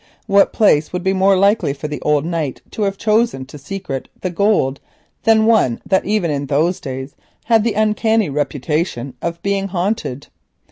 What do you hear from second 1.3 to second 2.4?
likely for the old